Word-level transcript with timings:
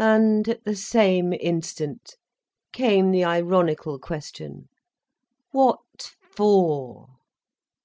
And 0.00 0.48
at 0.48 0.64
the 0.64 0.74
same 0.74 1.32
instant, 1.32 2.16
came 2.72 3.12
the 3.12 3.22
ironical 3.22 4.00
question: 4.00 4.68
"What 5.52 6.10
for?" 6.34 7.06